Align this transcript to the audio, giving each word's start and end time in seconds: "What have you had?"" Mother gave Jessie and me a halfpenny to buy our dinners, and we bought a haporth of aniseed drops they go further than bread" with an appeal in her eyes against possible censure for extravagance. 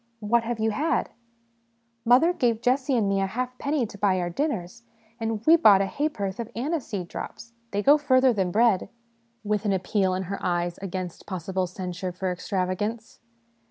"What 0.33 0.41
have 0.45 0.57
you 0.59 0.71
had?"" 0.71 1.11
Mother 2.05 2.33
gave 2.33 2.63
Jessie 2.63 2.97
and 2.97 3.07
me 3.07 3.21
a 3.21 3.27
halfpenny 3.27 3.85
to 3.85 3.99
buy 3.99 4.19
our 4.19 4.31
dinners, 4.31 4.81
and 5.19 5.45
we 5.45 5.55
bought 5.57 5.79
a 5.83 5.85
haporth 5.85 6.39
of 6.39 6.49
aniseed 6.55 7.07
drops 7.07 7.53
they 7.69 7.83
go 7.83 7.99
further 7.99 8.33
than 8.33 8.49
bread" 8.49 8.89
with 9.51 9.63
an 9.63 9.73
appeal 9.73 10.15
in 10.15 10.23
her 10.23 10.43
eyes 10.43 10.79
against 10.79 11.27
possible 11.27 11.67
censure 11.67 12.11
for 12.11 12.31
extravagance. 12.31 13.19